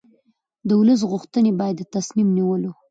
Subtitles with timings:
[0.67, 2.71] د ولس غوښتنې باید د تصمیم نیولو